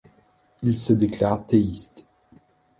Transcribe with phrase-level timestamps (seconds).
[0.63, 2.07] Il se déclare théiste.